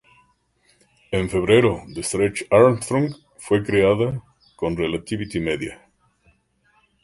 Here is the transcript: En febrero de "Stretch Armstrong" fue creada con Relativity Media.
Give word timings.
En 1.17 1.29
febrero 1.33 1.83
de 1.89 2.01
"Stretch 2.01 2.47
Armstrong" 2.49 3.13
fue 3.37 3.61
creada 3.61 4.23
con 4.55 4.75
Relativity 4.75 5.39
Media. 5.39 5.87